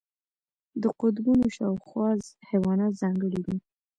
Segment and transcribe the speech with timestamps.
[0.81, 2.07] د قطبونو شاوخوا
[2.49, 3.57] حیوانات ځانګړي دي.